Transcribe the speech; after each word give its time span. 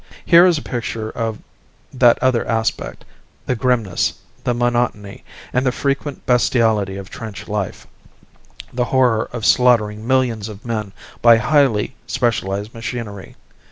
Here 0.25 0.47
is 0.47 0.57
a 0.57 0.63
picture 0.63 1.11
of 1.11 1.37
that 1.93 2.17
other 2.23 2.43
aspect 2.47 3.05
the 3.45 3.55
grimness, 3.55 4.13
the 4.43 4.55
monotony, 4.55 5.23
and 5.53 5.63
the 5.63 5.71
frequent 5.71 6.25
bestiality 6.25 6.97
of 6.97 7.11
trench 7.11 7.47
life, 7.47 7.85
the 8.73 8.85
horror 8.85 9.29
of 9.31 9.45
slaughtering 9.45 10.07
millions 10.07 10.49
of 10.49 10.65
men 10.65 10.91
by 11.21 11.37
highly 11.37 11.93
specialized 12.07 12.73
machinery. 12.73 13.35